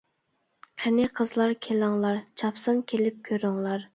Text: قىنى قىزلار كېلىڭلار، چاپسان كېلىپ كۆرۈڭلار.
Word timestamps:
قىنى 0.83 1.05
قىزلار 1.19 1.53
كېلىڭلار، 1.67 2.19
چاپسان 2.43 2.83
كېلىپ 2.93 3.23
كۆرۈڭلار. 3.31 3.89